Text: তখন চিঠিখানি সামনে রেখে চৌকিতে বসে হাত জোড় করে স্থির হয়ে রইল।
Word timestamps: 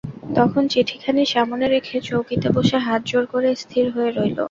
তখন 0.35 0.63
চিঠিখানি 0.73 1.23
সামনে 1.33 1.65
রেখে 1.67 1.97
চৌকিতে 2.07 2.47
বসে 2.55 2.77
হাত 2.85 3.01
জোড় 3.09 3.27
করে 3.33 3.49
স্থির 3.63 3.85
হয়ে 3.93 4.09
রইল। 4.11 4.37